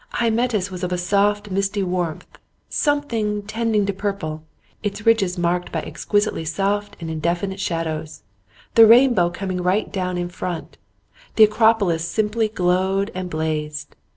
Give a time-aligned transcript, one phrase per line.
[0.15, 2.37] Hymettus was of a soft misty warmth, a
[2.69, 4.41] something tending to purple,
[4.81, 8.23] its ridges marked by exquisitely soft and indefinite shadows,
[8.73, 10.79] the rainbow coming right down in front.
[11.35, 13.95] The Acropolis simply glowed and blazed.